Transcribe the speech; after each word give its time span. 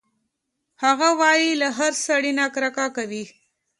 هغه 0.83 1.07
وايي 1.21 1.51
چې 1.55 1.59
له 1.61 1.67
هر 1.77 1.93
سړي 2.07 2.31
نه 2.39 2.45
کرکه 2.53 2.85
کوي 2.95 3.25